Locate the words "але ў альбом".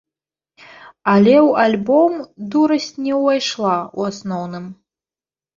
1.13-2.11